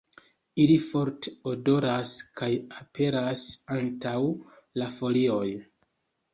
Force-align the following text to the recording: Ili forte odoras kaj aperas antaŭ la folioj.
Ili 0.61 0.77
forte 0.85 1.33
odoras 1.51 2.15
kaj 2.41 2.49
aperas 2.79 3.45
antaŭ 3.79 4.17
la 4.83 4.93
folioj. 4.99 5.49